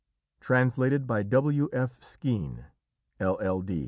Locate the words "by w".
1.05-1.69